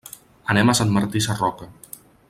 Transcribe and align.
Anem 0.53 0.71
a 0.73 0.75
Sant 0.79 0.95
Martí 0.95 1.23
Sarroca. 1.27 1.73